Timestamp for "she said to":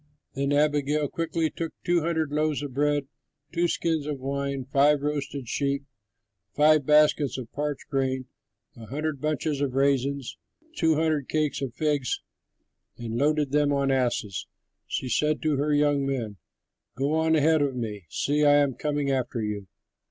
14.87-15.57